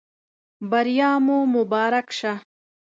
[0.69, 2.33] بریا مو مبارک شه.